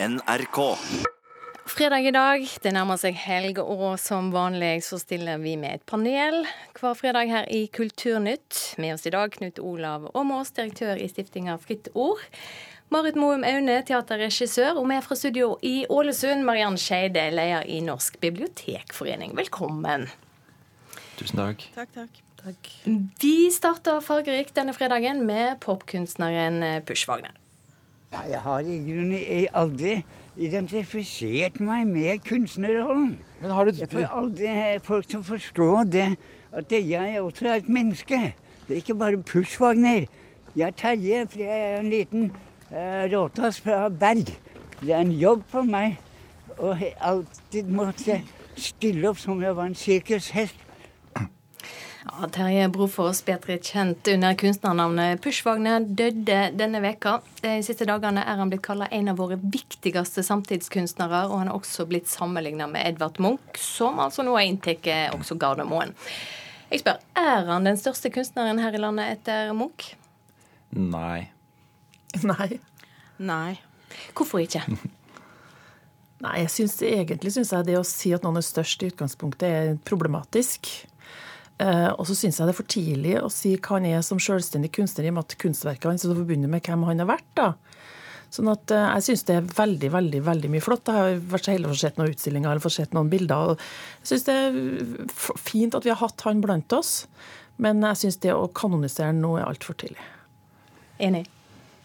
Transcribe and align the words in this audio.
NRK. 0.00 0.78
Fredag 1.66 2.06
i 2.06 2.10
dag, 2.14 2.44
det 2.62 2.70
nærmer 2.70 3.00
seg 3.02 3.16
helg, 3.18 3.56
og 3.58 3.96
som 3.98 4.28
vanlig 4.30 4.84
så 4.86 4.94
stiller 5.02 5.40
vi 5.42 5.56
med 5.58 5.80
et 5.80 5.86
panel 5.90 6.44
hver 6.78 6.94
fredag 6.94 7.26
her 7.26 7.48
i 7.50 7.64
Kulturnytt. 7.74 8.76
Med 8.78 8.94
oss 8.94 9.08
i 9.10 9.12
dag 9.12 9.34
Knut 9.34 9.58
Olav 9.58 10.06
Åmås, 10.14 10.52
direktør 10.54 11.02
i 11.02 11.08
stiftinga 11.10 11.56
Fritt 11.58 11.90
Ord. 11.98 12.22
Marit 12.94 13.18
Moum 13.18 13.42
Aune, 13.42 13.80
teaterregissør, 13.90 14.78
og 14.78 14.86
med 14.86 15.02
fra 15.02 15.18
studio 15.18 15.56
i 15.66 15.82
Ålesund, 15.90 16.46
Mariann 16.46 16.78
Skeide, 16.78 17.26
leder 17.34 17.66
i 17.66 17.80
Norsk 17.82 18.20
bibliotekforening. 18.22 19.34
Velkommen. 19.34 20.06
Tusen 21.18 21.42
takk. 21.42 21.66
Takk, 21.74 21.90
takk. 21.98 22.22
Takk. 22.44 22.70
Vi 23.18 23.50
starter 23.50 23.98
fargerikt 23.98 24.54
denne 24.62 24.78
fredagen 24.78 25.26
med 25.26 25.58
popkunstneren 25.66 26.62
Push 26.86 27.10
Wagner. 27.10 27.34
Ja, 28.12 28.20
jeg 28.30 28.40
har 28.40 28.58
i 28.58 28.76
grunnen 28.80 29.48
aldri 29.52 29.98
identifisert 30.40 31.58
meg 31.60 31.86
med 31.90 32.22
kunstnerrollen. 32.24 33.18
Men 33.42 33.50
har 33.50 33.64
du 33.68 33.72
Jeg 33.76 33.90
får 33.92 34.06
aldri 34.16 34.52
folk 34.82 35.08
til 35.08 35.18
å 35.18 35.26
forstå 35.26 35.68
det 35.92 36.06
at 36.56 36.72
jeg 36.72 37.20
også 37.20 37.50
er 37.50 37.60
et 37.60 37.68
menneske. 37.68 38.20
Det 38.64 38.72
er 38.72 38.80
ikke 38.80 38.96
bare 38.96 39.20
Pushwagner. 39.22 40.06
Jeg 40.56 40.66
er 40.66 40.70
Terje, 40.70 41.26
for 41.28 41.38
jeg 41.38 41.60
er 41.66 41.80
en 41.82 41.90
liten 41.90 42.30
uh, 42.72 43.04
råtass 43.12 43.60
fra 43.60 43.88
Berg. 43.88 44.32
Det 44.80 44.94
er 44.94 45.04
en 45.04 45.12
jobb 45.12 45.44
for 45.52 45.68
meg 45.68 45.98
å 46.56 46.72
alltid 46.80 47.68
måtte 47.68 48.22
stille 48.56 49.12
opp 49.12 49.20
som 49.20 49.36
om 49.36 49.44
jeg 49.44 49.56
var 49.56 49.68
en 49.68 49.76
sirkushest. 49.76 50.67
Terje 52.26 52.68
Brofoss, 52.74 53.20
bedre 53.22 53.58
kjent 53.62 54.08
under 54.10 54.34
kunstnernavnet 54.34 55.20
Pushwagner, 55.22 55.84
døde 55.86 56.38
denne 56.58 56.80
veka. 56.82 57.18
De 57.42 57.52
siste 57.62 57.86
dagene 57.86 58.24
er 58.26 58.40
han 58.40 58.50
blitt 58.50 58.64
kalla 58.66 58.88
en 58.94 59.12
av 59.12 59.20
våre 59.20 59.38
viktigste 59.38 60.24
samtidskunstnere, 60.26 61.22
og 61.28 61.38
han 61.42 61.52
er 61.52 61.58
også 61.58 61.86
blitt 61.86 62.10
sammenligna 62.10 62.66
med 62.70 62.82
Edvard 62.90 63.20
Munch, 63.22 63.62
som 63.62 64.02
altså 64.02 64.26
nå 64.26 64.34
har 64.34 64.48
inntatt 64.48 64.90
også 65.14 65.38
Gardermoen. 65.38 65.94
Jeg 66.72 66.82
spør, 66.82 66.98
er 67.16 67.46
han 67.48 67.70
den 67.70 67.78
største 67.80 68.10
kunstneren 68.12 68.58
her 68.60 68.74
i 68.74 68.82
landet 68.82 69.14
etter 69.14 69.54
Munch? 69.56 69.92
Nei. 70.74 71.28
Nei. 72.26 72.50
Nei. 73.22 73.58
Hvorfor 74.18 74.42
ikke? 74.42 74.66
Nei, 76.18 76.36
jeg 76.42 76.50
synes, 76.50 76.80
Egentlig 76.82 77.32
syns 77.36 77.54
jeg 77.54 77.66
det 77.68 77.78
å 77.78 77.86
si 77.86 78.10
at 78.14 78.24
noen 78.26 78.40
er 78.40 78.46
størst 78.46 78.82
i 78.82 78.90
utgangspunktet 78.90 79.48
er 79.48 79.76
problematisk. 79.86 80.66
Eh, 81.58 81.90
og 81.90 82.06
så 82.06 82.14
syns 82.14 82.38
jeg 82.38 82.46
det 82.46 82.52
er 82.54 82.58
for 82.60 82.70
tidlig 82.70 83.14
å 83.18 83.30
si 83.32 83.56
hva 83.56 83.78
han 83.78 83.88
er 83.88 84.02
som 84.06 84.20
selvstendig 84.22 84.70
kunstner, 84.76 85.08
i 85.08 85.12
og 85.12 85.16
med 85.16 85.26
at 85.26 85.38
kunstverket 85.42 85.88
hans 85.90 86.06
er 86.06 86.14
forbundet 86.14 86.52
med 86.52 86.62
hvem 86.62 86.84
han 86.86 87.02
har 87.02 87.10
vært. 87.10 87.30
da. 87.38 87.48
Sånn 88.34 88.50
at 88.52 88.70
eh, 88.74 88.90
Jeg 88.98 89.06
syns 89.08 89.24
det 89.28 89.38
er 89.38 89.48
veldig 89.56 89.90
veldig, 89.94 90.20
veldig 90.26 90.52
mye 90.52 90.64
flott. 90.64 90.90
Jeg 90.90 90.98
har 91.00 91.24
vært 91.32 91.48
så 91.48 91.54
heldig 91.54 91.70
å 91.70 91.74
få 91.74 91.80
sett 91.82 91.98
noen 91.98 92.12
utstillinger 92.14 92.52
eller 92.52 92.64
få 92.64 92.74
sett 92.74 92.94
noen 92.96 93.10
bilder. 93.12 93.56
Jeg 94.02 94.12
syns 94.12 94.28
det 94.28 94.36
er 94.44 94.60
fint 95.40 95.78
at 95.78 95.88
vi 95.88 95.94
har 95.94 96.02
hatt 96.02 96.26
han 96.28 96.44
blant 96.44 96.76
oss, 96.76 96.92
men 97.58 97.82
jeg 97.90 98.04
syns 98.04 98.22
det 98.22 98.36
å 98.36 98.46
kanonisere 98.54 99.10
han 99.10 99.24
nå 99.24 99.34
er 99.40 99.48
altfor 99.48 99.78
tidlig. 99.80 100.04
Enig. 101.02 101.26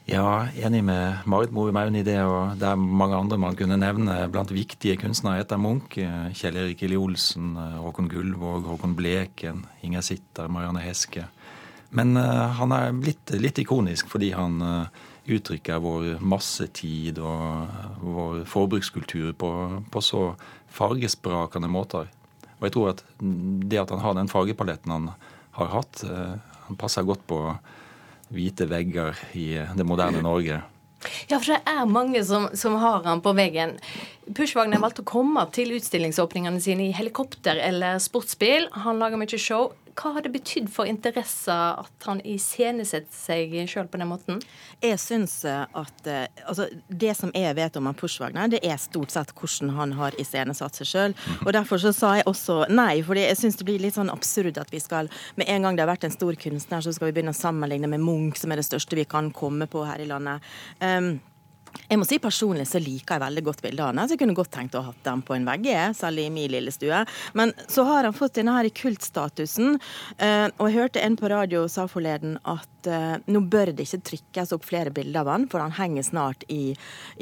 Ja, 0.04 0.50
enig 0.60 0.82
med 0.84 1.24
Marit 1.32 1.54
Moe 1.56 1.72
Maun 1.72 1.96
i 1.96 2.04
det, 2.04 2.18
og 2.28 2.58
det 2.60 2.68
er 2.68 2.76
mange 2.76 3.16
andre 3.16 3.38
man 3.40 3.56
kunne 3.56 3.78
nevne 3.80 4.18
blant 4.34 4.52
viktige 4.52 4.98
kunstnere 5.00 5.46
etter 5.46 5.62
Munch. 5.62 5.96
Kjell 6.36 6.58
Erik 6.60 6.84
Eli 6.84 6.98
Olsen, 7.00 7.54
Håkon 7.56 8.10
Gullvåg, 8.12 8.68
Håkon 8.68 8.98
Bleken, 9.00 9.62
Inger 9.80 10.04
Sitter, 10.04 10.50
Marianne 10.52 10.84
Heske. 10.84 11.24
Men 11.96 12.18
uh, 12.18 12.52
han 12.58 12.74
er 12.76 12.92
blitt 12.98 13.32
litt 13.38 13.62
ikonisk 13.64 14.10
fordi 14.12 14.34
han 14.36 14.58
uh, 14.60 15.04
uttrykker 15.24 15.80
vår 15.80 16.08
massetid 16.20 17.22
og 17.24 18.02
vår 18.04 18.42
forbrukskultur 18.50 19.32
på, 19.40 19.52
på 19.88 20.04
så 20.04 20.34
fargesprakende 20.74 21.70
måter. 21.72 22.10
Og 22.58 22.68
jeg 22.68 22.76
tror 22.76 22.92
at 22.92 23.06
det 23.22 23.80
at 23.80 23.94
han 23.94 24.04
har 24.04 24.20
den 24.20 24.32
fargepaletten 24.32 24.92
han 24.92 25.08
har 25.62 25.72
hatt, 25.78 26.04
uh, 26.10 26.36
han 26.68 26.82
passer 26.82 27.08
godt 27.08 27.24
på 27.30 27.40
hvite 28.34 28.68
vegger 28.70 29.18
i 29.38 29.48
det 29.78 29.86
moderne 29.88 30.24
Norge. 30.26 30.62
Ja, 31.28 31.38
for 31.38 31.52
det 31.52 31.60
er 31.68 31.90
mange 31.90 32.24
som, 32.26 32.48
som 32.56 32.78
har 32.80 33.04
han 33.04 33.22
på 33.24 33.34
veggen. 33.36 33.76
Pushwagner 34.36 34.82
valgte 34.84 35.04
å 35.04 35.10
komme 35.10 35.44
til 35.56 35.74
utstillingsåpningene 35.76 36.62
sine 36.64 36.88
i 36.88 36.96
helikopter 36.96 37.60
eller 37.60 38.00
sportsbil. 38.04 38.70
Han 38.86 39.02
lager 39.04 39.20
mye 39.20 39.40
show. 39.40 39.74
Hva 39.94 40.14
har 40.16 40.26
det 40.26 40.34
betydd 40.34 40.70
for 40.74 40.90
interessa 40.90 41.58
at 41.84 42.08
han 42.08 42.22
iscenesetter 42.26 43.14
seg 43.14 43.56
sjøl 43.70 43.90
på 43.92 44.00
den 44.02 44.10
måten? 44.10 44.42
Jeg 44.84 45.00
syns 45.02 45.40
at 45.46 46.08
altså, 46.46 46.68
Det 46.88 47.14
som 47.18 47.32
jeg 47.36 47.56
vet 47.58 47.78
om 47.80 47.92
Pushwagner, 47.98 48.50
det 48.52 48.64
er 48.66 48.80
stort 48.82 49.14
sett 49.14 49.34
hvordan 49.38 49.74
han 49.78 49.96
har 50.00 50.18
iscenesatt 50.22 50.80
seg 50.80 50.90
sjøl. 50.90 51.18
Derfor 51.54 51.82
så 51.82 51.94
sa 51.96 52.16
jeg 52.18 52.28
også 52.30 52.64
nei, 52.74 53.02
for 53.06 53.20
jeg 53.20 53.38
syns 53.38 53.60
det 53.60 53.68
blir 53.68 53.82
litt 53.84 53.98
sånn 53.98 54.12
absurd 54.14 54.58
at 54.62 54.72
vi 54.74 54.82
skal 54.82 55.10
Med 55.38 55.50
en 55.50 55.66
gang 55.66 55.78
det 55.78 55.84
har 55.86 55.92
vært 55.92 56.08
en 56.08 56.14
stor 56.16 56.36
kunstner, 56.40 56.82
så 56.82 56.94
skal 56.94 57.10
vi 57.10 57.18
begynne 57.18 57.34
å 57.34 57.38
sammenligne 57.38 57.90
med 57.90 58.02
Munch, 58.04 58.40
som 58.42 58.52
er 58.52 58.62
det 58.62 58.68
største 58.68 58.98
vi 58.98 59.06
kan 59.10 59.32
komme 59.36 59.68
på 59.70 59.86
her 59.88 60.02
i 60.02 60.10
landet. 60.10 60.44
Um, 60.82 61.18
jeg 61.88 62.00
må 62.00 62.06
si 62.08 62.20
Personlig 62.24 62.66
så 62.70 62.80
liker 62.82 63.18
jeg 63.18 63.24
veldig 63.24 63.44
godt 63.46 63.62
bildet 63.66 63.86
hans. 63.86 64.14
Jeg 64.14 64.22
kunne 64.22 64.36
godt 64.38 64.54
tenkt 64.54 64.76
å 64.78 64.82
ha 64.82 64.92
hatt 64.92 65.04
dem 65.06 65.22
på 65.26 65.36
en 65.36 65.46
vegg, 65.48 65.68
selv 65.98 66.22
i 66.22 66.30
min 66.34 66.52
lille 66.52 66.72
stue. 66.74 67.04
Men 67.38 67.54
så 67.68 67.86
har 67.88 68.08
han 68.08 68.16
fått 68.16 68.38
denne 68.40 68.56
her 68.56 68.70
kultstatusen. 68.74 69.78
Eh, 70.18 70.48
og 70.58 70.70
jeg 70.70 70.78
hørte 70.78 71.04
en 71.04 71.18
på 71.20 71.30
radio 71.32 71.66
sa 71.72 71.86
forleden 71.92 72.38
at 72.50 72.90
eh, 72.90 73.16
nå 73.26 73.44
bør 73.52 73.74
det 73.74 73.88
ikke 73.88 74.02
trykkes 74.10 74.56
opp 74.56 74.68
flere 74.68 74.94
bilder 74.96 75.24
av 75.24 75.34
han, 75.34 75.48
for 75.52 75.64
han 75.64 75.76
henger 75.76 76.08
snart 76.08 76.46
i, 76.52 76.74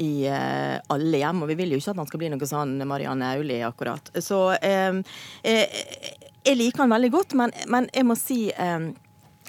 i 0.02 0.10
uh, 0.30 0.78
alle 0.92 1.22
hjem. 1.22 1.42
Og 1.44 1.52
vi 1.52 1.58
vil 1.58 1.74
jo 1.74 1.80
ikke 1.82 1.94
at 1.94 2.02
han 2.02 2.10
skal 2.10 2.22
bli 2.22 2.32
noe 2.32 2.48
sånn 2.48 2.76
Marianne 2.88 3.34
Aulie, 3.36 3.62
akkurat. 3.66 4.12
Så 4.22 4.44
uh, 4.54 5.18
jeg 5.42 6.58
liker 6.58 6.84
han 6.84 6.94
veldig 6.94 7.12
godt, 7.14 7.36
men, 7.38 7.54
men 7.70 7.88
jeg 7.94 8.06
må 8.06 8.16
si 8.18 8.40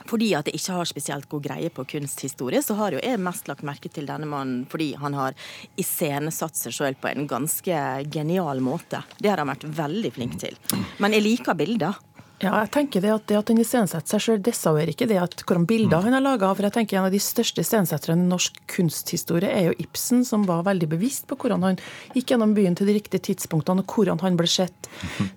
fordi 0.09 0.31
at 0.37 0.49
jeg 0.49 0.59
ikke 0.59 0.77
har 0.77 0.89
spesielt 0.89 1.29
god 1.31 1.43
greie 1.47 1.71
på 1.73 1.85
kunsthistorie, 1.95 2.61
så 2.65 2.77
har 2.79 2.95
jo 2.95 3.01
jeg 3.03 3.21
mest 3.21 3.49
lagt 3.49 3.65
merke 3.67 3.91
til 3.93 4.07
denne 4.09 4.27
mannen 4.29 4.63
fordi 4.69 4.93
han 4.99 5.15
har 5.17 5.37
iscenesatt 5.79 6.57
seg 6.59 6.75
sjøl 6.75 6.97
på 6.99 7.11
en 7.11 7.27
ganske 7.29 7.83
genial 8.13 8.63
måte. 8.63 9.03
Det 9.19 9.31
har 9.31 9.41
han 9.41 9.51
vært 9.53 9.67
veldig 9.77 10.13
flink 10.15 10.39
til. 10.41 10.57
Men 11.03 11.15
jeg 11.15 11.25
liker 11.25 11.57
bilder. 11.57 11.99
Ja, 12.41 12.57
jeg 12.63 12.71
tenker 12.73 13.03
det 13.03 13.11
at, 13.13 13.23
det 13.29 13.37
at 13.37 13.49
han 13.51 13.59
iscenesetter 13.61 14.15
seg 14.15 14.23
sjøl, 14.23 14.39
desavouerer 14.43 14.91
ikke 14.91 15.05
det 15.07 15.19
at 15.21 15.43
hvordan 15.45 15.67
bilder 15.69 16.03
han 16.03 16.15
har 16.17 16.23
laga. 16.23 16.49
For 16.51 16.65
jeg 16.65 16.75
tenker 16.75 16.97
en 16.99 17.07
av 17.07 17.13
de 17.13 17.21
største 17.21 17.63
iscenesetterne 17.63 18.25
i 18.25 18.31
norsk 18.31 18.57
kunsthistorie 18.73 19.51
er 19.53 19.69
jo 19.69 19.75
Ibsen, 19.79 20.25
som 20.27 20.43
var 20.49 20.65
veldig 20.67 20.89
bevisst 20.91 21.27
på 21.29 21.37
hvordan 21.39 21.63
han 21.63 21.79
gikk 22.17 22.33
gjennom 22.33 22.55
byen 22.57 22.75
til 22.75 22.89
de 22.89 22.97
riktige 22.97 23.23
tidspunktene, 23.29 23.85
og 23.85 23.95
hvordan 23.95 24.19
han 24.25 24.39
ble 24.39 24.49
sett. 24.51 24.89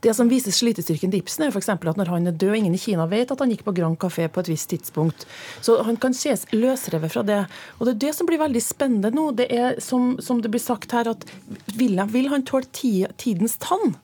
Det 0.03 0.17
som 0.17 0.31
viser 0.33 0.55
slitestyrken 0.57 1.13
til 1.13 1.23
Ibsen, 1.23 1.47
er 1.47 1.55
f.eks. 1.55 1.71
at 1.77 2.01
når 2.01 2.11
han 2.11 2.33
er 2.33 2.41
død, 2.41 2.57
ingen 2.59 2.75
i 2.75 2.81
Kina 2.81 3.07
vet 3.11 3.31
at 3.31 3.45
han 3.45 3.55
gikk 3.55 3.63
på 3.69 3.77
Grand 3.77 4.01
Café 4.03 4.27
på 4.33 4.43
et 4.43 4.51
visst 4.51 4.73
tidspunkt. 4.73 5.29
Så 5.61 5.79
han 5.87 6.01
kan 6.03 6.17
ses 6.17 6.43
løsrevet 6.57 7.13
fra 7.13 7.23
det. 7.29 7.43
Og 7.79 7.87
det 7.87 7.95
er 7.95 8.03
det 8.09 8.17
som 8.19 8.27
blir 8.27 8.43
veldig 8.43 8.65
spennende 8.65 9.13
nå. 9.15 9.29
Det 9.37 9.47
er 9.53 9.79
som, 9.85 10.17
som 10.19 10.43
det 10.43 10.51
blir 10.51 10.65
sagt 10.65 10.97
her, 10.97 11.13
at 11.13 11.29
vil, 11.77 12.01
vil 12.11 12.33
han 12.33 12.49
tåle 12.49 12.67
tidens 12.75 13.61
tann? 13.63 13.95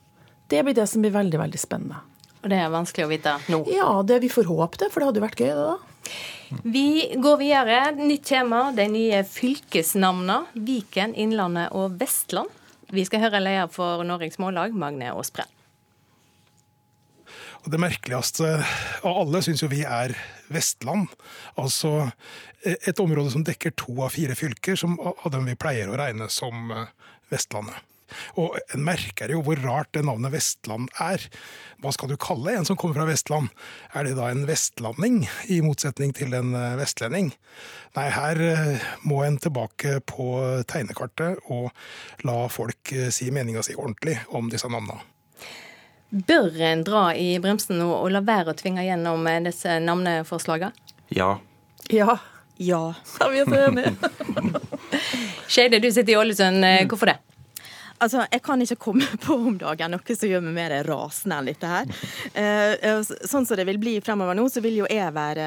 Det 0.53 0.63
blir 0.63 0.77
det 0.77 0.87
som 0.87 1.03
blir 1.03 1.15
veldig, 1.19 1.41
veldig 1.41 1.59
spennende. 1.59 2.03
Og 2.43 2.51
det 2.51 2.59
er 2.59 2.73
vanskelig 2.75 3.07
å 3.07 3.11
vite 3.13 3.37
nå? 3.53 3.63
Ja, 3.71 3.89
det 4.07 4.19
vi 4.25 4.31
får 4.33 4.51
håpe 4.51 4.81
det, 4.83 4.91
for 4.91 5.01
det 5.01 5.11
hadde 5.11 5.23
jo 5.23 5.27
vært 5.29 5.43
gøy, 5.43 5.53
det 5.55 5.67
da. 5.71 5.79
Vi 6.65 7.15
går 7.23 7.39
videre. 7.41 7.79
Nytt 7.97 8.27
tema, 8.29 8.65
de 8.77 8.89
nye 8.91 9.23
fylkesnavna. 9.25 10.43
Viken, 10.53 11.15
Innlandet 11.15 11.73
og 11.79 11.97
Vestland. 12.01 12.51
Vi 12.93 13.07
skal 13.09 13.23
høre 13.25 13.41
leder 13.41 13.71
for 13.73 14.03
Norges 14.05 14.37
Mållag, 14.43 14.75
Magne 14.77 15.13
Aasbrenn. 15.15 15.49
Og 17.63 17.71
Det 17.71 17.79
merkeligste 17.79 18.57
av 19.07 19.21
alle 19.23 19.41
syns 19.47 19.63
jo 19.63 19.71
vi 19.71 19.85
er 19.87 20.17
Vestland. 20.53 21.07
Altså 21.55 22.11
et 22.67 23.01
område 23.01 23.31
som 23.33 23.47
dekker 23.47 23.77
to 23.79 23.95
av 24.03 24.11
fire 24.17 24.35
fylker, 24.37 24.77
som 24.77 24.99
av 24.99 25.31
dem 25.31 25.47
vi 25.47 25.55
pleier 25.55 25.89
å 25.89 25.97
regne 25.97 26.27
som 26.29 26.75
Vestlandet. 27.31 27.79
Og 28.41 28.57
en 28.75 28.85
merker 28.87 29.33
jo 29.33 29.43
hvor 29.47 29.61
rart 29.65 29.93
det 29.97 30.05
navnet 30.07 30.35
Vestland 30.35 30.91
er. 31.03 31.25
Hva 31.83 31.93
skal 31.95 32.13
du 32.13 32.17
kalle 32.21 32.57
en 32.57 32.69
som 32.69 32.79
kommer 32.79 33.01
fra 33.01 33.09
Vestland? 33.09 33.51
Er 33.95 34.07
det 34.07 34.17
da 34.19 34.31
en 34.31 34.45
vestlanding, 34.49 35.23
i 35.51 35.61
motsetning 35.65 36.15
til 36.17 36.35
en 36.39 36.55
vestlending? 36.79 37.33
Nei, 37.97 38.09
her 38.15 38.43
må 39.07 39.23
en 39.27 39.39
tilbake 39.43 39.99
på 40.09 40.29
tegnekartet 40.71 41.43
og 41.53 41.71
la 42.27 42.47
folk 42.53 42.95
si 43.13 43.31
meninga 43.35 43.65
si 43.67 43.77
ordentlig 43.77 44.19
om 44.33 44.53
disse 44.53 44.71
navnene. 44.71 45.03
Bør 46.13 46.61
en 46.61 46.83
dra 46.85 47.07
i 47.17 47.39
bremsen 47.41 47.79
nå 47.81 47.89
og 47.89 48.11
la 48.13 48.21
være 48.25 48.53
å 48.53 48.57
tvinge 48.59 48.85
gjennom 48.85 49.25
disse 49.47 49.79
navneforslagene? 49.81 50.93
Ja. 51.17 51.39
Ja. 51.89 52.19
Ja. 52.61 52.83
ja 53.21 53.29
vi 53.33 53.41
er 53.41 53.49
så 53.49 53.61
enige. 53.67 53.95
Skeide, 55.53 55.81
du 55.81 55.89
sitter 55.89 56.13
i 56.13 56.19
Ålesund. 56.21 56.65
Hvorfor 56.91 57.13
det? 57.13 57.17
Altså, 58.03 58.25
jeg 58.31 58.43
kan 58.45 58.63
ikke 58.63 58.79
komme 58.89 59.09
på 59.25 59.37
om 59.37 59.59
dagen 59.61 59.95
noe 59.95 60.17
som 60.17 60.31
gjør 60.31 60.45
meg 60.47 60.57
mer 60.57 60.75
rasende 60.89 61.39
enn 61.39 61.51
dette 61.51 61.71
her. 61.73 61.93
Uh, 62.37 63.03
sånn 63.03 63.47
som 63.47 63.59
det 63.59 63.67
vil 63.69 63.81
bli 63.83 63.97
fremover 64.05 64.37
nå, 64.39 64.47
så 64.53 64.63
vil 64.65 64.81
jo 64.83 64.89
jeg 64.91 65.15
være, 65.15 65.47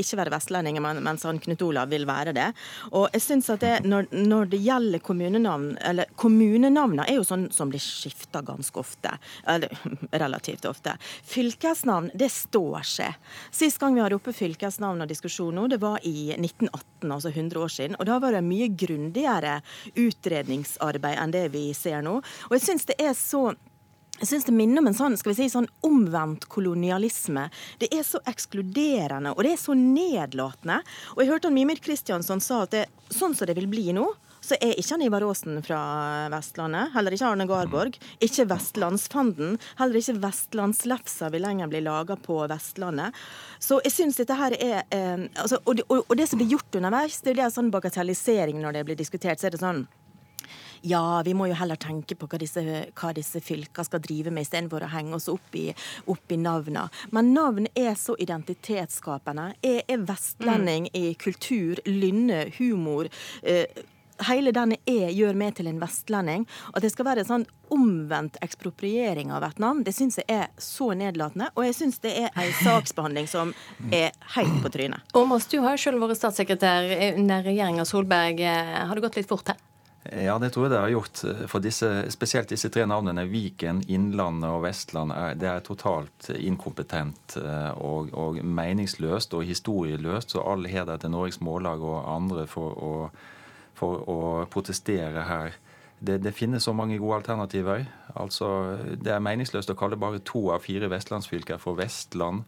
ikke 0.00 0.18
være 0.20 0.34
vestlending, 0.34 0.80
mens 0.82 1.26
han 1.26 1.40
Knut 1.44 1.62
Olav 1.66 1.90
vil 1.92 2.06
være 2.08 2.34
det. 2.36 2.50
Og 2.92 3.08
jeg 3.14 3.24
synes 3.24 3.50
at 3.54 3.64
det, 3.64 3.74
når, 3.88 4.08
når, 4.14 4.50
det 4.54 4.60
gjelder 4.64 5.02
kommunenavn, 5.04 5.70
eller 5.90 6.10
kommunenavnene 6.20 7.06
er 7.08 7.18
jo 7.18 7.26
sånn 7.26 7.48
som 7.54 7.72
blir 7.72 7.82
skifta 7.82 8.42
ganske 8.44 8.80
ofte. 8.80 9.14
Eller 9.50 9.72
relativt 10.24 10.68
ofte. 10.68 10.96
Fylkesnavn, 11.28 12.10
det 12.14 12.30
står 12.32 12.86
seg. 12.94 13.18
Sist 13.54 13.80
gang 13.82 13.96
vi 13.96 14.04
hadde 14.04 14.18
oppe 14.18 14.34
fylkesnavn 14.36 15.04
og 15.04 15.10
diskusjon 15.10 15.54
nå, 15.54 15.66
det 15.70 15.80
var 15.82 16.00
i 16.06 16.34
1918, 16.36 17.10
altså 17.10 17.30
100 17.30 17.60
år 17.64 17.72
siden. 17.72 17.98
Og 17.98 18.08
da 18.08 18.18
var 18.22 18.34
det 18.34 18.44
mye 18.46 18.70
grundigere 18.74 19.58
utredningsarbeid 20.00 21.18
enn 21.20 21.34
det 21.34 21.46
vi 21.54 21.66
ser 21.76 21.93
nå. 22.02 22.18
Og 22.48 22.56
jeg 22.56 22.66
syns 22.66 22.88
det 22.90 22.98
er 22.98 23.14
så 23.18 23.52
jeg 24.20 24.28
synes 24.28 24.44
Det 24.44 24.52
minner 24.54 24.78
om 24.78 24.86
en 24.86 24.94
sånn, 24.94 25.16
skal 25.18 25.32
vi 25.32 25.40
si, 25.40 25.48
sånn 25.50 25.66
omvendt 25.82 26.46
kolonialisme. 26.46 27.48
Det 27.82 27.88
er 27.90 28.04
så 28.06 28.20
ekskluderende 28.30 29.32
og 29.34 29.42
det 29.42 29.56
er 29.56 29.58
så 29.58 29.74
nedlatende. 29.74 30.76
Og 31.16 31.24
Jeg 31.24 31.32
hørte 31.32 31.50
han 31.50 31.56
Mimir 31.56 31.82
Kristiansson 31.82 32.40
sa 32.40 32.62
at 32.62 32.76
det, 32.76 32.84
sånn 33.10 33.34
som 33.34 33.50
det 33.50 33.56
vil 33.58 33.66
bli 33.66 33.90
nå, 33.96 34.06
så 34.44 34.58
er 34.60 34.76
ikke 34.76 34.92
han 34.94 35.02
Ivar 35.06 35.24
Aasen 35.24 35.58
fra 35.64 35.80
Vestlandet. 36.32 36.92
Heller 36.94 37.16
ikke 37.16 37.30
Arne 37.30 37.46
Garborg. 37.48 37.96
Ikke 38.22 38.44
Vestlandsfanden. 38.50 39.56
Heller 39.80 39.98
ikke 39.98 40.18
Vestlandslefsa 40.20 41.30
vil 41.32 41.46
lenger 41.46 41.72
bli 41.72 41.80
laga 41.84 42.18
på 42.20 42.42
Vestlandet. 42.52 43.16
Så 43.58 43.80
jeg 43.86 43.96
syns 43.96 44.20
dette 44.20 44.36
her 44.38 44.56
er 44.58 44.82
eh, 44.92 45.26
altså, 45.40 45.62
og, 45.64 45.80
det, 45.80 45.88
og, 45.88 46.04
og, 46.04 46.16
det 46.20 46.28
som 46.28 46.42
blir 46.42 46.52
gjort 46.54 46.76
underveis, 46.76 47.22
det 47.24 47.34
er 47.34 47.46
en 47.48 47.56
sånn 47.56 47.72
bagatellisering 47.72 48.60
når 48.60 48.78
det 48.78 48.88
blir 48.90 49.00
diskutert. 49.00 49.40
så 49.40 49.48
er 49.48 49.56
det 49.56 49.64
sånn 49.64 49.86
ja, 50.84 51.22
vi 51.24 51.34
må 51.34 51.48
jo 51.48 51.56
heller 51.56 51.80
tenke 51.80 52.16
på 52.18 52.28
hva 52.28 52.38
disse, 52.40 52.62
hva 52.92 53.12
disse 53.16 53.40
fylkene 53.44 53.88
skal 53.88 54.02
drive 54.04 54.32
med, 54.34 54.44
istedenfor 54.44 54.84
å 54.84 54.92
henge 54.92 55.16
oss 55.16 55.30
opp 55.32 55.56
i, 55.56 55.70
opp 56.12 56.34
i 56.34 56.38
navnene. 56.40 56.90
Men 57.16 57.32
navn 57.32 57.70
er 57.72 57.94
så 57.96 58.18
identitetsskapende. 58.20 59.54
Jeg 59.64 59.86
er 59.88 60.04
vestlending 60.04 60.90
mm. 60.90 61.00
i 61.00 61.16
kultur, 61.16 61.80
lynne, 61.88 62.44
humor. 62.58 63.08
Eh, 63.42 63.64
hele 64.28 64.52
denne 64.54 64.76
E 64.84 65.08
gjør 65.10 65.40
meg 65.40 65.56
til 65.56 65.72
en 65.72 65.80
vestlending. 65.80 66.44
At 66.76 66.84
det 66.84 66.92
skal 66.92 67.08
være 67.08 67.24
en 67.24 67.30
sånn 67.32 67.46
omvendt 67.74 68.36
ekspropriering 68.44 69.32
av 69.34 69.46
et 69.48 69.60
navn, 69.62 69.82
det 69.86 69.96
syns 69.96 70.20
jeg 70.20 70.28
er 70.30 70.50
så 70.60 70.92
nedlatende. 70.92 71.48
Og 71.56 71.64
jeg 71.64 71.80
syns 71.80 72.00
det 72.04 72.12
er 72.26 72.28
en 72.28 72.56
saksbehandling 72.66 73.30
som 73.30 73.56
er 73.88 74.12
helt 74.36 74.60
på 74.60 74.76
trynet. 74.76 75.16
Åmås, 75.16 75.48
du 75.48 75.62
har 75.64 75.78
jo 75.78 75.86
selv 75.88 76.04
vært 76.04 76.20
statssekretær 76.20 76.92
under 77.14 77.46
regjeringa 77.48 77.88
Solberg. 77.88 78.44
Har 78.44 78.92
det 78.92 79.08
gått 79.08 79.22
litt 79.22 79.32
fort 79.32 79.54
her? 79.54 79.70
Ja, 80.12 80.34
det 80.38 80.50
tror 80.52 80.66
jeg 80.66 80.74
det 80.74 80.80
har 80.82 80.92
gjort. 80.92 81.20
For 81.48 81.64
disse, 81.64 81.88
spesielt 82.12 82.50
disse 82.52 82.68
tre 82.68 82.84
navnene, 82.84 83.24
Viken, 83.30 83.80
Innlandet 83.88 84.50
og 84.52 84.66
Vestland, 84.66 85.14
det 85.40 85.48
er 85.48 85.64
totalt 85.64 86.28
inkompetent 86.36 87.38
eh, 87.40 87.70
og, 87.80 88.12
og 88.12 88.36
meningsløst 88.44 89.32
og 89.32 89.46
historieløst. 89.48 90.34
Så 90.34 90.44
all 90.44 90.68
heder 90.68 91.00
til 91.00 91.14
Norges 91.14 91.40
Mållag 91.40 91.80
og 91.80 92.02
andre 92.04 92.44
for 92.50 92.76
å, 92.76 92.92
for 93.78 94.04
å 94.04 94.18
protestere 94.52 95.24
her. 95.30 95.56
Det, 96.04 96.18
det, 96.20 96.34
finnes 96.36 96.66
så 96.68 96.74
mange 96.76 96.98
gode 97.00 97.22
alternativer. 97.22 97.86
Altså, 98.12 98.76
Det 99.00 99.14
er 99.14 99.24
meningsløst 99.24 99.72
å 99.72 99.78
kalle 99.78 99.96
bare 99.96 100.20
to 100.20 100.50
av 100.52 100.66
fire 100.66 100.92
vestlandsfylker 100.92 101.56
for 101.62 101.80
Vestland. 101.80 102.44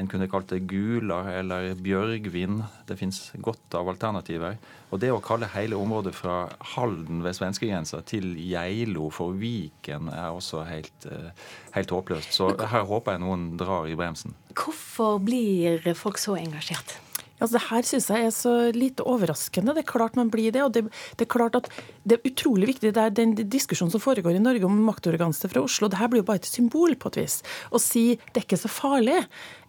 En 0.00 0.08
kunne 0.08 0.28
kalt 0.30 0.48
det 0.48 0.62
Gula 0.70 1.20
eller 1.34 1.74
Bjørgvin. 1.76 2.62
Det 2.88 2.96
fins 2.96 3.26
godt 3.44 3.76
av 3.76 3.90
alternativer. 3.92 4.56
Og 4.92 5.00
det 5.02 5.12
å 5.12 5.20
kalle 5.24 5.50
hele 5.52 5.76
området 5.76 6.14
fra 6.16 6.46
Halden 6.74 7.20
ved 7.24 7.36
svenskegrensa 7.36 8.00
til 8.08 8.32
Geilo 8.40 9.10
for 9.12 9.36
Viken 9.36 10.08
er 10.12 10.32
også 10.32 10.64
helt, 10.68 11.06
eh, 11.10 11.30
helt 11.76 11.92
håpløst. 11.92 12.32
Så 12.32 12.54
her 12.56 12.88
håper 12.88 13.12
jeg 13.16 13.24
noen 13.24 13.56
drar 13.60 13.88
i 13.88 13.96
bremsen. 13.96 14.34
Hvorfor 14.54 15.20
blir 15.20 15.94
folk 15.94 16.18
så 16.18 16.36
engasjert? 16.40 16.98
Altså, 17.42 17.56
det 17.56 17.64
her 17.66 17.86
syns 17.86 18.06
jeg 18.12 18.26
er 18.26 18.34
så 18.34 18.52
lite 18.70 19.04
overraskende. 19.08 19.74
Det 19.74 19.82
er 19.82 19.90
klart 19.90 20.18
man 20.18 20.30
blir 20.30 20.52
det. 20.54 20.62
Og 20.62 20.74
det, 20.76 20.84
det, 21.18 21.26
er 21.26 21.32
klart 21.32 21.56
at 21.58 21.70
det 22.06 22.18
er 22.18 22.30
utrolig 22.30 22.68
viktig, 22.70 22.92
det 22.94 23.02
er 23.02 23.16
den 23.16 23.34
diskusjonen 23.34 23.90
som 23.90 24.02
foregår 24.02 24.36
i 24.38 24.42
Norge 24.42 24.68
om 24.68 24.84
maktorganse 24.86 25.50
fra 25.50 25.64
Oslo. 25.64 25.90
Det 25.90 25.98
her 25.98 26.12
blir 26.12 26.22
jo 26.22 26.28
bare 26.28 26.42
et 26.42 26.46
symbol 26.46 26.94
på 26.94 27.10
et 27.10 27.24
vis. 27.24 27.40
Å 27.74 27.82
si 27.82 28.04
det 28.30 28.44
er 28.44 28.46
ikke 28.46 28.62
så 28.62 28.70
farlig 28.70 29.18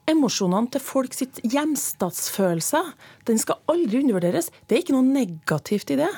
emosjonene 0.10 0.72
til 0.74 0.84
folk 0.84 1.16
sitt 1.16 1.40
hjemstatsfølelse, 1.48 2.82
den 3.30 3.40
skal 3.42 3.62
aldri 3.72 4.02
undervurderes. 4.04 4.50
Det 4.68 4.76
er 4.76 4.84
ikke 4.84 4.96
noe 4.96 5.08
negativt 5.08 5.94
i 5.94 6.00
det. 6.00 6.10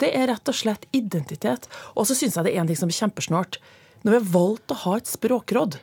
Det 0.00 0.10
er 0.16 0.30
rett 0.32 0.50
og 0.50 0.56
slett 0.56 0.86
identitet. 0.96 1.68
Og 1.94 2.08
så 2.08 2.16
syns 2.18 2.38
jeg 2.38 2.48
det 2.48 2.54
er 2.54 2.62
en 2.62 2.70
ting 2.70 2.80
som 2.80 2.92
er 2.92 3.00
kjempesnålt. 3.00 3.60
Når 4.04 4.14
vi 4.14 4.20
har 4.20 4.32
valgt 4.34 4.72
å 4.72 4.80
ha 4.84 4.96
et 5.00 5.10
språkråd, 5.10 5.78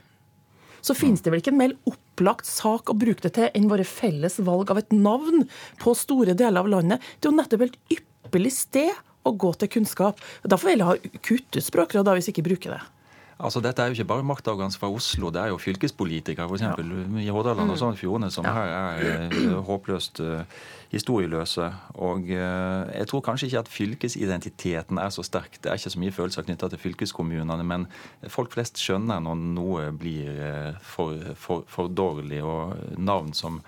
så 0.81 0.97
finnes 0.97 1.21
det 1.21 1.29
vel 1.33 1.43
ikke 1.43 1.53
en 1.53 1.61
mer 1.61 1.75
opplagt 1.89 2.47
sak 2.49 2.89
å 2.89 2.97
bruke 2.97 3.21
det 3.27 3.35
til 3.37 3.49
enn 3.57 3.69
våre 3.69 3.85
felles 3.85 4.39
valg 4.41 4.73
av 4.73 4.81
et 4.81 4.95
navn 4.95 5.45
på 5.81 5.93
store 5.97 6.33
deler 6.37 6.63
av 6.63 6.71
landet. 6.73 7.03
Det 7.19 7.29
er 7.29 7.33
jo 7.33 7.37
nettopp 7.37 7.65
et 7.67 7.77
ypperlig 7.97 8.53
sted 8.55 8.89
å 9.21 9.33
gå 9.37 9.53
til 9.61 9.69
kunnskap. 9.77 10.21
Derfor 10.41 10.71
vil 10.71 10.81
jeg 10.81 10.89
ha 10.89 11.21
kutt 11.21 11.57
ut 11.57 11.67
språkråd 11.67 12.09
hvis 12.15 12.31
vi 12.31 12.35
ikke 12.35 12.47
bruker 12.49 12.75
det. 12.77 12.81
Altså, 13.41 13.61
Dette 13.63 13.81
er 13.81 13.89
jo 13.89 13.97
ikke 13.97 14.09
bare 14.11 14.25
maktarroganse 14.27 14.79
fra 14.79 14.89
Oslo, 14.91 15.31
det 15.33 15.41
er 15.41 15.49
jo 15.51 15.57
fylkespolitikere 15.61 16.45
f.eks. 16.45 16.61
Ja. 16.61 16.75
i 17.21 17.31
Hordaland 17.33 17.73
og 17.73 17.79
Sogn 17.79 17.95
og 17.95 17.99
Fjordane 17.99 18.29
som 18.33 18.45
ja. 18.45 18.53
her 18.53 18.73
er 18.75 19.33
uh, 19.33 19.57
håpløst 19.69 20.21
uh, 20.21 20.43
historieløse. 20.91 21.69
Og 22.05 22.29
uh, 22.29 22.91
jeg 22.93 23.07
tror 23.09 23.23
kanskje 23.25 23.49
ikke 23.49 23.63
at 23.63 23.71
fylkesidentiteten 23.71 25.01
er 25.01 25.09
så 25.09 25.25
sterk. 25.25 25.57
Det 25.63 25.71
er 25.71 25.79
ikke 25.79 25.93
så 25.95 26.03
mye 26.03 26.15
følelser 26.15 26.47
knytta 26.47 26.69
til 26.71 26.83
fylkeskommunene, 26.85 27.65
men 27.65 27.87
folk 28.29 28.53
flest 28.53 28.81
skjønner 28.81 29.23
når 29.23 29.41
noe 29.57 29.87
blir 29.97 30.77
for, 30.85 31.17
for, 31.35 31.65
for 31.71 31.89
dårlig, 31.89 32.43
og 32.45 32.77
navn 32.97 33.33
som 33.37 33.61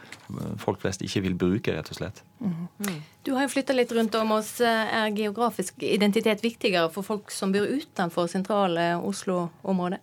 folk 0.61 0.81
flest 0.83 1.01
ikke 1.05 1.25
vil 1.27 1.39
bruke, 1.39 1.73
rett 1.73 1.89
og 1.89 1.99
slett. 2.01 2.23
Du 3.23 3.31
har 3.35 3.45
jo 3.45 3.51
flytta 3.53 3.75
litt 3.75 3.91
rundt 3.95 4.15
om 4.19 4.33
oss. 4.35 4.57
Er 4.61 5.13
geografisk 5.15 5.83
identitet 5.87 6.43
viktigere 6.43 6.89
for 6.91 7.07
folk 7.07 7.31
som 7.31 7.53
bor 7.55 7.67
utenfor 7.67 8.27
sentrale 8.31 8.93
Oslo-området? 8.99 10.01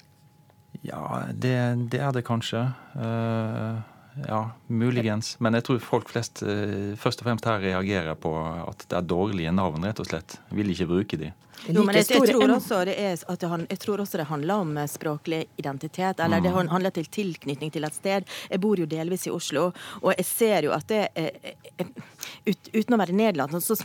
Ja, 0.87 1.27
det, 1.33 1.57
det, 1.93 2.01
er 2.01 2.13
det 2.17 2.25
kanskje. 2.25 2.63
Uh, 2.97 3.81
ja, 4.25 4.41
muligens. 4.67 5.35
Men 5.45 5.59
jeg 5.59 5.67
tror 5.67 5.83
folk 5.85 6.09
flest 6.13 6.41
uh, 6.47 6.97
først 7.01 7.21
og 7.21 7.29
fremst 7.29 7.49
her 7.49 7.61
reagerer 7.61 8.17
på 8.17 8.33
at 8.41 8.87
det 8.89 8.97
er 8.97 9.11
dårlige 9.13 9.53
navn, 9.53 9.85
rett 9.85 10.01
og 10.01 10.09
slett. 10.09 10.39
Vil 10.57 10.73
ikke 10.73 10.89
bruke 10.91 11.21
de. 11.21 11.35
Jo, 11.69 11.85
men 11.85 11.99
jeg, 11.99 12.07
jeg, 12.09 12.33
tror 12.33 12.55
også 12.55 12.81
det 12.89 12.97
er, 12.97 13.21
at 13.21 13.45
jeg 13.45 13.81
tror 13.83 14.01
også 14.03 14.21
det 14.21 14.27
handler 14.31 14.65
om 14.65 14.77
eh, 14.81 14.89
språklig 14.89 15.41
identitet. 15.61 16.21
Eller 16.25 16.41
det 16.41 16.53
mm. 16.55 16.71
handler 16.73 16.95
til 16.97 17.09
tilknytning 17.13 17.73
til 17.75 17.85
et 17.85 17.97
sted. 17.97 18.29
Jeg 18.51 18.63
bor 18.63 18.81
jo 18.81 18.89
delvis 18.89 19.27
i 19.29 19.35
Oslo, 19.35 19.71
og 20.01 20.15
jeg 20.17 20.27
ser 20.29 20.69
jo 20.69 20.75
at 20.77 20.89
det 20.91 21.03
ut, 22.47 22.71
Uten 22.75 22.95
å 22.95 23.01
være 23.01 23.15
nedlatende, 23.17 23.61
så 23.63 23.77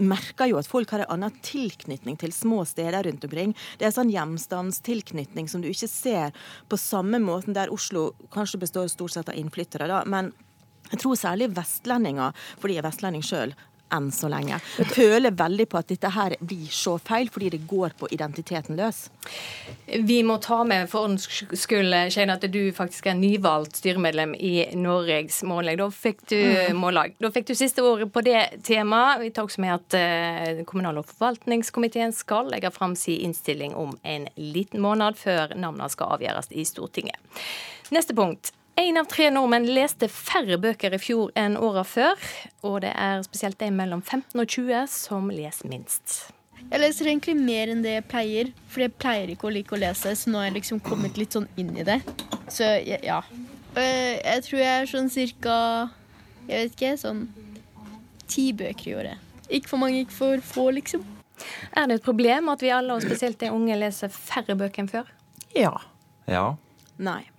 merker 0.00 0.46
jeg 0.46 0.54
jo 0.54 0.60
at 0.60 0.70
folk 0.70 0.92
har 0.94 1.04
en 1.04 1.12
annen 1.16 1.40
tilknytning 1.44 2.18
til 2.20 2.32
små 2.34 2.62
steder 2.68 3.06
rundt 3.06 3.26
omkring. 3.28 3.54
Det 3.78 3.88
er 3.88 3.94
sånn 3.94 4.12
hjemstandstilknytning 4.12 5.50
som 5.50 5.62
du 5.62 5.68
ikke 5.70 5.90
ser 5.90 6.32
på 6.72 6.78
samme 6.80 7.20
måten 7.22 7.56
der 7.56 7.72
Oslo 7.72 8.10
kanskje 8.34 8.62
består 8.64 8.90
stort 8.92 9.14
sett 9.14 9.30
av 9.30 9.38
innflyttere, 9.38 9.88
da. 9.90 10.02
men 10.08 10.32
jeg 10.92 11.00
tror 11.00 11.16
særlig 11.16 11.52
vestlendinger, 11.56 12.34
fordi 12.60 12.76
jeg 12.76 12.82
er 12.82 12.88
vestlending 12.88 13.22
sjøl, 13.24 13.54
enn 13.92 14.10
så 14.14 14.30
lenge. 14.32 14.58
Jeg 14.78 14.90
føler 14.94 15.34
veldig 15.36 15.66
på 15.70 15.80
at 15.80 15.90
dette 15.92 16.10
her 16.12 16.36
blir 16.40 16.70
så 16.72 16.96
feil, 17.02 17.30
fordi 17.32 17.52
det 17.54 17.62
går 17.70 17.96
på 17.98 18.08
identiteten 18.14 18.78
løs. 18.78 19.04
Vi 19.86 20.22
må 20.26 20.38
ta 20.42 20.62
med 20.68 20.88
for 20.90 21.06
ordens 21.06 21.26
skyld, 21.28 21.94
Shane, 22.14 22.36
at 22.38 22.46
du 22.52 22.60
faktisk 22.74 23.10
er 23.10 23.18
nyvalgt 23.18 23.80
styremedlem 23.82 24.34
i 24.38 24.54
Norges 24.78 25.42
Mållag. 25.48 25.80
Da 25.82 25.88
fikk 25.92 26.24
du 26.32 26.38
mm. 26.38 26.78
mållag. 26.78 27.16
Da 27.22 27.32
fikk 27.34 27.50
du 27.50 27.54
siste 27.58 27.84
ordet 27.86 28.08
på 28.12 28.24
det 28.24 28.62
temaet. 28.66 29.20
Vi 29.22 29.32
tar 29.34 29.48
også 29.48 29.62
med 29.64 29.76
at 29.76 29.98
uh, 29.98 30.64
kommunal- 30.68 31.02
og 31.02 31.08
forvaltningskomiteen 31.10 32.14
skal 32.16 32.50
legge 32.52 32.72
fram 32.74 32.96
sin 32.98 33.20
innstilling 33.28 33.76
om 33.78 33.96
en 34.02 34.28
liten 34.36 34.82
måned 34.82 35.20
før 35.20 35.54
navnene 35.54 35.90
skal 35.92 36.16
avgjøres 36.16 36.52
i 36.56 36.66
Stortinget. 36.68 37.20
Neste 37.92 38.16
punkt. 38.16 38.54
Én 38.80 38.96
av 38.96 39.04
tre 39.04 39.26
nordmenn 39.28 39.66
leste 39.68 40.08
færre 40.08 40.56
bøker 40.56 40.94
i 40.96 40.98
fjor 41.00 41.32
enn 41.36 41.58
åra 41.60 41.82
før. 41.84 42.16
Og 42.64 42.78
det 42.84 42.92
er 42.96 43.20
spesielt 43.26 43.58
de 43.60 43.68
mellom 43.74 44.00
15 44.00 44.40
og 44.40 44.46
20 44.48 44.86
som 44.88 45.28
leser 45.28 45.68
minst. 45.68 46.14
Jeg 46.62 46.80
leser 46.80 47.10
egentlig 47.10 47.34
mer 47.36 47.68
enn 47.68 47.82
det 47.84 47.98
jeg 47.98 48.06
pleier, 48.08 48.52
for 48.72 48.84
jeg 48.84 48.94
pleier 48.96 49.32
ikke 49.32 49.50
å 49.50 49.52
like 49.52 49.76
å 49.76 49.80
lese. 49.82 50.14
Så 50.16 50.32
nå 50.32 50.40
har 50.40 50.48
jeg 50.48 50.56
liksom 50.62 50.80
kommet 50.84 51.20
litt 51.20 51.36
sånn 51.36 51.50
inn 51.60 51.74
i 51.76 51.84
det. 51.84 51.98
Så 52.48 52.68
ja. 52.88 53.18
Eh, 53.76 54.16
jeg 54.22 54.46
tror 54.46 54.62
jeg 54.62 54.72
er 54.72 54.88
sånn 54.90 55.06
cirka 55.08 55.54
Jeg 56.48 56.66
vet 56.66 56.74
ikke, 56.74 56.96
sånn 57.00 57.22
ti 58.28 58.48
bøker 58.56 58.88
i 58.88 58.96
året. 58.98 59.28
Ikke 59.52 59.70
for 59.74 59.82
mange, 59.82 60.00
ikke 60.00 60.16
for 60.16 60.46
få, 60.48 60.70
liksom. 60.78 61.04
Er 61.76 61.90
det 61.90 62.00
et 62.00 62.06
problem 62.06 62.48
at 62.52 62.64
vi 62.64 62.72
alle, 62.72 62.96
og 62.96 63.04
spesielt 63.04 63.38
de 63.40 63.52
unge, 63.52 63.76
leser 63.78 64.12
færre 64.12 64.56
bøker 64.58 64.84
enn 64.84 64.90
før? 64.90 65.12
Ja. 65.56 65.74
Ja. 66.26 66.54
Nei. 66.96 67.31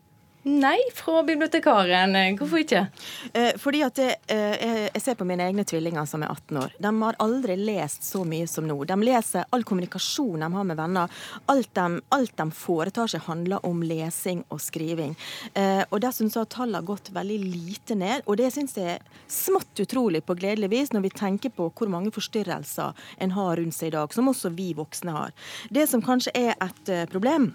Nei, 0.43 0.79
fra 0.91 1.21
bibliotekaren. 1.23 2.17
Hvorfor 2.35 2.59
ikke? 2.59 2.87
Eh, 3.33 3.53
fordi 3.55 3.79
at 3.85 3.97
jeg, 3.97 4.17
eh, 4.27 4.89
Jeg 4.93 5.01
ser 5.01 5.15
på 5.15 5.25
mine 5.25 5.39
egne 5.39 5.63
tvillinger 5.63 6.05
som 6.05 6.21
er 6.21 6.27
18 6.27 6.57
år. 6.57 6.71
De 6.81 7.01
har 7.01 7.15
aldri 7.19 7.55
lest 7.55 8.03
så 8.03 8.25
mye 8.25 8.47
som 8.47 8.67
nå. 8.67 8.85
De 8.85 8.93
leser 8.93 9.45
all 9.51 9.63
kommunikasjon 9.63 10.39
de 10.39 10.53
har 10.53 10.63
med 10.63 10.77
venner. 10.77 11.09
Alt 11.47 11.73
de, 11.73 12.01
alt 12.11 12.35
de 12.35 12.51
foretar 12.51 13.07
seg, 13.07 13.21
handler 13.21 13.65
om 13.65 13.81
lesing 13.81 14.43
og 14.49 14.59
skriving. 14.59 15.15
Eh, 15.55 15.85
og 15.89 16.01
Der 16.01 16.11
så 16.11 16.27
jeg 16.27 16.49
tallene 16.49 16.85
gått 16.85 17.13
veldig 17.13 17.39
lite 17.39 17.95
ned. 17.95 18.23
Og 18.27 18.37
det 18.37 18.51
syns 18.51 18.75
jeg 18.75 18.99
er 18.99 18.99
smått 19.29 19.79
utrolig 19.79 20.25
på 20.25 20.35
gledelig 20.35 20.69
vis, 20.69 20.91
når 20.91 21.03
vi 21.03 21.09
tenker 21.09 21.49
på 21.49 21.71
hvor 21.71 21.87
mange 21.87 22.11
forstyrrelser 22.11 22.93
en 23.19 23.31
har 23.31 23.55
rundt 23.55 23.73
seg 23.73 23.87
i 23.87 23.95
dag, 23.95 24.11
som 24.13 24.27
også 24.27 24.53
vi 24.53 24.73
voksne 24.73 25.11
har. 25.11 25.31
Det 25.71 25.87
som 25.87 26.01
kanskje 26.01 26.35
er 26.35 26.55
et 26.59 27.09
problem, 27.09 27.53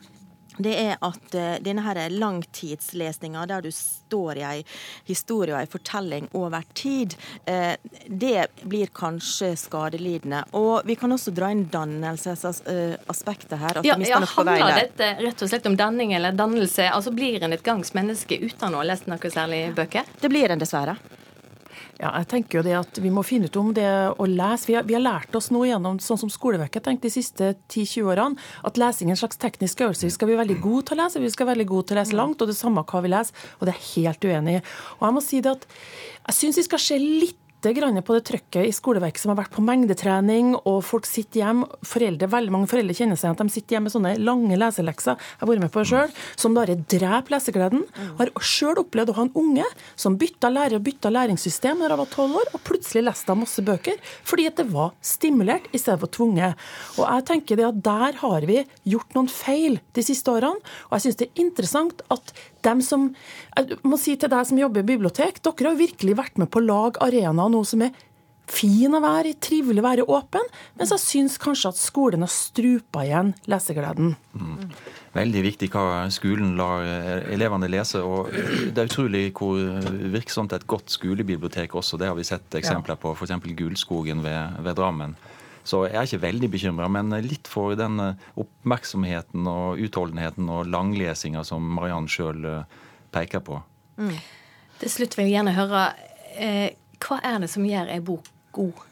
det 0.59 0.75
er 0.79 0.97
at 1.05 1.35
uh, 1.35 1.57
denne 1.65 1.85
her 1.87 2.00
langtidslesninga, 2.12 3.47
der 3.50 3.65
du 3.65 3.71
står 3.75 4.41
i 4.41 4.45
ei 4.49 4.65
historie 5.09 5.55
og 5.55 5.62
ei 5.62 5.71
fortelling 5.71 6.29
over 6.38 6.65
tid, 6.79 7.17
uh, 7.49 7.75
det 8.09 8.49
blir 8.62 8.93
kanskje 8.95 9.55
skadelidende. 9.59 10.45
Og 10.59 10.83
vi 10.88 10.99
kan 10.99 11.12
også 11.15 11.35
dra 11.35 11.50
inn 11.55 11.67
dannelsesaspektet 11.73 13.59
her. 13.59 13.83
ja, 13.87 13.99
ja 13.99 14.23
Handler 14.38 14.83
dette 14.83 15.12
rett 15.23 15.43
og 15.43 15.50
slett 15.50 15.67
om 15.67 15.77
danning 15.79 16.12
eller 16.15 16.37
dannelse? 16.37 16.91
Altså 16.93 17.12
Blir 17.15 17.43
en 17.43 17.53
et 17.57 17.65
gangs 17.65 17.95
menneske 17.97 18.38
uten 18.38 18.75
å 18.75 18.83
ha 18.83 18.87
lest 18.87 19.09
noe 19.11 19.31
særlig 19.33 19.69
bøker? 19.77 20.07
Det 20.21 20.31
blir 20.31 20.53
en, 20.53 20.61
dessverre. 20.61 20.99
Ja, 21.99 22.12
jeg 22.21 22.28
tenker 22.31 22.61
jo 22.61 22.62
det 22.62 22.76
at 22.78 22.99
Vi 23.02 23.11
må 23.11 23.25
finne 23.26 23.49
ut 23.50 23.57
om 23.59 23.73
det 23.75 23.88
å 24.14 24.26
lese. 24.31 24.69
Vi 24.71 24.76
har, 24.78 24.85
vi 24.87 24.95
har 24.95 25.02
lært 25.02 25.35
oss 25.35 25.50
nå 25.50 25.64
gjennom 25.67 25.99
sånn 26.02 26.21
som 26.21 26.31
skoleveket 26.31 26.87
tenkt 26.87 27.02
de 27.02 27.11
siste 27.11 27.57
10-20 27.67 28.12
årene, 28.12 28.47
at 28.69 28.78
lesing 28.78 29.11
er 29.11 29.17
en 29.17 29.21
slags 29.25 29.40
teknisk 29.43 29.83
øvelse. 29.83 30.07
Vi 30.07 30.14
skal 30.14 30.31
bli 30.31 30.38
veldig 30.38 30.61
gode 30.62 30.87
til 30.87 30.99
å 30.99 31.00
lese, 31.02 31.23
vi 31.25 31.33
skal 31.35 31.49
være 31.49 31.57
veldig 31.57 31.69
gode 31.73 31.88
til 31.88 31.99
å 31.99 32.00
lese 32.00 32.19
langt, 32.21 32.45
og 32.45 32.52
det 32.52 32.59
samme 32.59 32.87
hva 32.87 33.02
vi 33.02 33.11
leser. 33.11 33.50
Og 33.59 33.67
det 33.67 33.75
er 33.75 33.85
helt 33.88 34.28
uenig. 34.31 34.57
Og 35.00 35.05
jeg 35.09 35.17
må 35.19 35.25
si 35.26 35.43
det 35.43 35.57
at 35.59 35.69
jeg 35.73 36.38
syns 36.38 36.62
vi 36.62 36.67
skal 36.69 36.85
se 36.87 37.02
litt 37.02 37.43
grann 37.62 37.99
på 38.03 38.15
det 38.15 38.25
trøkket 38.29 38.69
i 38.69 38.75
skoleverket 38.75 39.23
som 39.23 39.33
har 39.33 39.41
vært 39.43 39.55
på 39.57 39.65
mengdetrening, 39.65 40.55
og 40.62 40.83
folk 40.87 41.07
sitter 41.09 41.43
hjemme. 41.43 41.67
Foreldre, 41.88 42.29
veldig 42.31 42.53
mange 42.55 42.69
foreldre 42.71 42.95
kjenner 42.95 43.19
seg 43.19 43.33
at 43.33 43.43
de 43.43 43.53
sitter 43.53 43.77
hjemme 43.77 43.88
med 43.88 43.95
sånne 43.95 44.15
lange 44.23 44.59
leselekser 44.59 45.17
jeg 45.19 45.41
har 45.41 45.50
vært 45.50 45.62
med 45.65 45.73
på 45.75 45.85
sjøl, 45.88 46.12
som 46.38 46.57
bare 46.57 46.77
dreper 46.79 47.35
lesegleden. 47.35 47.85
Har 48.19 48.33
sjøl 48.45 48.81
opplevd 48.83 49.12
å 49.12 49.17
ha 49.19 49.25
en 49.27 49.35
unge 49.38 49.67
som 49.99 50.17
bytta 50.21 50.50
lærer 50.53 50.79
og 50.79 50.85
bytta 50.87 51.12
læringssystem 51.15 51.81
når 51.81 51.95
jeg 51.95 52.00
var 52.03 52.12
tolv 52.15 52.38
år, 52.43 52.53
og 52.55 52.65
plutselig 52.67 53.05
leste 53.07 53.33
jeg 53.33 53.43
masse 53.43 53.65
bøker 53.65 53.99
fordi 54.29 54.47
at 54.49 54.61
det 54.61 54.69
var 54.73 54.95
stimulert 55.05 55.67
i 55.73 55.81
stedet 55.81 56.00
for 56.03 56.12
tvunget. 56.15 56.59
Og 56.99 57.05
jeg 57.07 57.27
tenker 57.31 57.59
det 57.59 57.69
at 57.69 57.83
der 57.88 58.21
har 58.23 58.47
vi 58.49 58.62
gjort 58.88 59.17
noen 59.17 59.31
feil 59.33 59.79
de 59.97 60.05
siste 60.05 60.33
årene, 60.33 60.62
og 60.88 60.97
jeg 60.97 61.07
syns 61.07 61.21
det 61.21 61.29
er 61.29 61.45
interessant 61.47 62.05
at 62.12 62.33
dem 62.67 62.81
som 62.83 63.15
Jeg 63.59 63.79
må 63.87 63.97
si 63.99 64.15
til 64.19 64.31
deg 64.31 64.47
som 64.47 64.59
jobber 64.59 64.83
i 64.85 64.87
bibliotek, 64.87 65.41
dere 65.43 65.71
har 65.71 65.79
virkelig 65.79 66.15
vært 66.19 66.37
med 66.38 66.50
på 66.53 66.61
å 66.61 66.67
lage 66.67 67.00
arenaer 67.03 67.48
nå 67.52 67.64
som 67.67 67.83
er 67.87 67.97
fin 68.49 68.95
å 68.97 69.00
være 69.05 69.33
i, 69.33 69.37
trivelig 69.45 69.83
å 69.83 69.85
være 69.85 70.07
åpen, 70.09 70.47
mens 70.78 70.93
jeg 70.95 71.02
syns 71.02 71.37
kanskje 71.40 71.73
at 71.73 71.81
skolen 71.81 72.25
har 72.25 72.33
strupa 72.33 73.05
igjen 73.05 73.35
lesegleden. 73.50 74.14
Mm. 74.33 74.71
Veldig 75.17 75.43
viktig 75.45 75.69
hva 75.75 76.07
skolen 76.14 76.55
lar 76.59 76.87
elevene 77.28 77.69
lese. 77.71 78.00
og 78.00 78.33
Det 78.33 78.78
er 78.78 78.88
utrolig 78.88 79.25
hvor 79.37 79.59
virksomt 80.14 80.55
et 80.57 80.67
godt 80.71 80.93
skolebibliotek 80.95 81.76
også. 81.76 82.00
Det 82.00 82.09
har 82.09 82.17
vi 82.17 82.26
sett 82.28 82.57
eksempler 82.57 82.97
på, 83.00 83.12
f.eks. 83.12 83.37
Gulskogen 83.59 84.25
ved, 84.25 84.62
ved 84.64 84.81
Drammen. 84.81 85.17
Så 85.69 85.83
jeg 85.85 85.99
er 86.00 86.09
ikke 86.09 86.25
veldig 86.25 86.49
bekymra, 86.52 86.88
men 86.88 87.12
litt 87.26 87.49
for 87.50 87.76
den 87.76 88.00
oppmerksomheten 88.40 89.49
og 89.50 89.81
utholdenheten 89.85 90.49
og 90.49 90.69
langlesinga 90.73 91.43
som 91.45 91.67
Mariann 91.76 92.09
sjøl 92.09 92.47
eh, 92.49 92.78
peker 93.12 93.43
på. 93.45 93.59
Mm. 94.00 94.14
Til 94.81 94.93
slutt 94.95 95.19
vil 95.19 95.28
jeg 95.28 95.37
gjerne 95.37 95.57
høre 95.59 95.83
eh, 96.40 96.71
hva 97.05 97.21
er 97.25 97.40
det 97.43 97.50
som 97.52 97.67
gjør 97.67 97.90
ei 97.95 98.00
bok 98.05 98.28
god? 98.57 98.85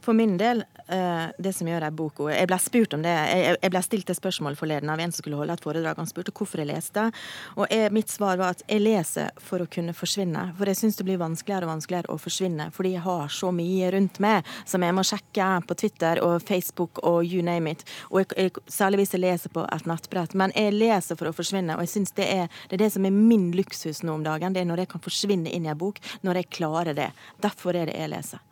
For 0.00 0.16
min 0.16 0.36
del, 0.40 0.64
eh, 0.88 1.26
det 1.38 1.52
som 1.52 1.68
gjør 1.68 1.84
ei 1.84 1.92
bok 1.92 2.22
Jeg 2.30 2.48
ble 2.48 2.58
spurt 2.58 2.94
om 2.96 3.02
det. 3.04 3.12
Jeg 3.60 3.70
ble 3.72 3.82
stilt 3.84 4.10
et 4.10 4.16
spørsmål 4.16 4.56
forleden 4.56 4.90
av 4.90 5.00
en 5.00 5.12
som 5.12 5.20
skulle 5.20 5.36
holde 5.36 5.52
et 5.52 5.64
foredrag. 5.64 5.98
Han 6.00 6.08
spurte 6.08 6.32
hvorfor 6.32 6.62
jeg 6.62 6.70
leste. 6.70 7.10
Og 7.56 7.66
jeg, 7.70 7.92
mitt 7.92 8.08
svar 8.08 8.40
var 8.40 8.56
at 8.56 8.64
jeg 8.66 8.80
leser 8.80 9.30
for 9.36 9.60
å 9.60 9.68
kunne 9.68 9.92
forsvinne. 9.96 10.46
For 10.56 10.70
jeg 10.70 10.80
syns 10.80 10.96
det 10.96 11.06
blir 11.08 11.20
vanskeligere 11.20 11.68
og 11.68 11.74
vanskeligere 11.74 12.14
å 12.14 12.20
forsvinne 12.20 12.70
fordi 12.72 12.94
jeg 12.94 13.04
har 13.04 13.28
så 13.34 13.50
mye 13.52 13.90
rundt 13.92 14.20
meg 14.22 14.48
som 14.68 14.82
jeg 14.82 14.96
må 14.96 15.04
sjekke 15.04 15.48
på 15.68 15.76
Twitter 15.82 16.20
og 16.24 16.40
Facebook 16.48 17.02
og 17.04 17.20
you 17.26 17.44
name 17.44 17.74
it. 17.74 17.84
Og 18.10 18.22
jeg, 18.22 18.32
jeg, 18.36 18.64
særlig 18.70 19.02
hvis 19.02 19.14
jeg 19.16 19.24
leser 19.24 19.52
på 19.52 19.66
et 19.68 19.88
nettbrett. 19.88 20.34
Men 20.38 20.54
jeg 20.56 20.76
leser 20.76 21.20
for 21.20 21.28
å 21.28 21.34
forsvinne, 21.36 21.76
og 21.76 21.84
jeg 21.84 21.94
syns 21.96 22.16
det, 22.16 22.30
det, 22.70 22.78
er 22.78 22.84
det 22.86 22.92
som 22.94 23.04
er 23.04 23.14
min 23.14 23.50
luksus 23.56 24.02
nå 24.06 24.16
om 24.16 24.24
dagen. 24.24 24.56
Det 24.56 24.64
er 24.64 24.70
når 24.70 24.84
jeg 24.84 24.94
kan 24.94 25.04
forsvinne 25.04 25.52
inn 25.52 25.68
i 25.68 25.72
en 25.72 25.78
bok. 25.80 26.00
Når 26.24 26.40
jeg 26.42 26.52
klarer 26.60 26.96
det. 26.96 27.10
Derfor 27.44 27.76
er 27.76 27.90
det 27.90 27.98
jeg 28.00 28.12
leser. 28.12 28.42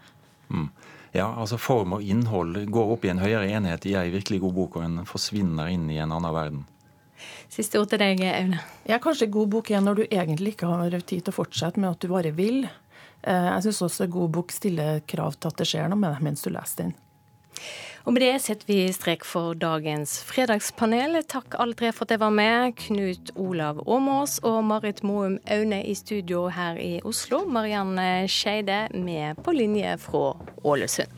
Mm. 0.53 0.69
Ja, 1.13 1.29
altså 1.33 1.59
Form 1.61 1.95
og 1.97 2.03
innhold 2.05 2.59
går 2.73 2.91
opp 2.95 3.07
i 3.07 3.13
en 3.13 3.23
høyere 3.23 3.49
enhet 3.49 3.87
i 3.89 3.95
ei 3.97 4.11
virkelig 4.13 4.43
god 4.45 4.57
bok, 4.59 4.77
og 4.77 4.85
en 4.85 5.07
forsvinner 5.09 5.71
inn 5.73 5.89
i 5.91 6.01
en 6.03 6.13
annen 6.13 6.35
verden. 6.35 6.67
Siste 7.51 7.81
ord 7.81 7.89
til 7.91 8.03
deg, 8.03 8.21
Aune. 8.29 8.61
Ja, 8.87 9.01
kanskje 9.03 9.31
god 9.33 9.49
bok 9.55 9.71
er 9.73 9.83
når 9.83 10.03
du 10.03 10.05
egentlig 10.07 10.55
ikke 10.55 10.69
har 10.71 10.95
tid 11.01 11.25
til 11.25 11.33
å 11.33 11.39
fortsette 11.39 11.81
med 11.81 11.91
at 11.91 12.05
du 12.05 12.13
bare 12.13 12.33
vil. 12.37 12.67
Eh, 13.23 13.49
jeg 13.49 13.67
syns 13.67 13.83
også 13.89 14.09
god 14.13 14.35
bok 14.37 14.55
stiller 14.55 15.01
krav 15.09 15.39
til 15.39 15.51
at 15.51 15.61
det 15.61 15.67
skjer 15.69 15.91
noe 15.91 15.99
med 15.99 16.15
deg 16.15 16.27
mens 16.29 16.45
du 16.45 16.53
leser 16.55 16.85
den. 16.85 16.97
Og 18.07 18.15
med 18.15 18.23
det 18.25 18.35
setter 18.41 18.69
vi 18.71 18.79
strek 18.95 19.27
for 19.29 19.59
dagens 19.59 20.19
fredagspanel. 20.29 21.21
Takk 21.29 21.59
alle 21.61 21.77
tre 21.77 21.93
for 21.93 22.07
at 22.07 22.15
jeg 22.15 22.23
var 22.23 22.33
med. 22.33 22.73
Knut 22.87 23.33
Olav 23.37 23.83
Åmås 23.85 24.39
og 24.49 24.63
Marit 24.65 25.03
Moum 25.05 25.39
Aune 25.45 25.83
i 25.85 25.95
studio 25.99 26.47
her 26.49 26.81
i 26.81 26.99
Oslo. 27.05 27.45
Marianne 27.45 28.29
Skeide 28.29 28.89
med 28.95 29.41
på 29.45 29.53
linje 29.57 29.97
fra 30.01 30.33
Ålesund. 30.65 31.13